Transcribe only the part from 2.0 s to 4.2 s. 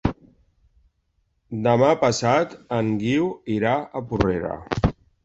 passat en Guiu irà a